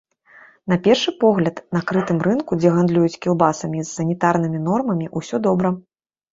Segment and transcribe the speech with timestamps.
[0.71, 5.77] На першы погляд, на крытым рынку, дзе гандлююць кілбасамі, з санітарнымі нормамі ўсё добра.